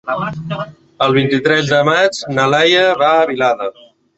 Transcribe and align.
El 1.07 1.13
vint-i-tres 1.17 1.69
de 1.73 1.81
maig 1.91 2.23
na 2.39 2.49
Laia 2.55 2.83
va 3.05 3.15
a 3.21 3.31
Vilada. 3.35 3.71